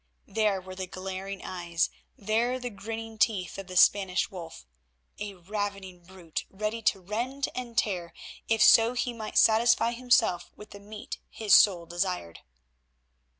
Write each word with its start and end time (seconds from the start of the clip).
There 0.27 0.59
were 0.59 0.73
the 0.73 0.87
glaring 0.87 1.43
eyes, 1.45 1.91
there 2.17 2.57
the 2.59 2.71
grinning 2.71 3.19
teeth 3.19 3.59
of 3.59 3.67
the 3.67 3.77
Spanish 3.77 4.31
wolf; 4.31 4.65
a 5.19 5.35
ravening 5.35 6.03
brute 6.03 6.43
ready 6.49 6.81
to 6.81 6.99
rend 6.99 7.49
and 7.53 7.77
tear, 7.77 8.11
if 8.49 8.63
so 8.63 8.93
he 8.93 9.13
might 9.13 9.37
satisfy 9.37 9.91
himself 9.91 10.51
with 10.55 10.71
the 10.71 10.79
meat 10.79 11.19
his 11.29 11.53
soul 11.53 11.85
desired. 11.85 12.39